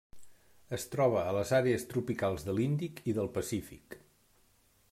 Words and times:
Es 0.77 0.85
troba 0.95 1.19
a 1.25 1.35
les 1.37 1.51
àrees 1.59 1.85
tropicals 1.93 2.49
de 2.49 2.57
l'Índic 2.61 3.05
i 3.13 3.17
del 3.19 3.33
Pacífic. 3.39 4.01